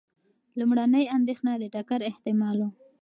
[0.59, 2.69] لومړنۍ اندېښنه د ټکر احتمال و.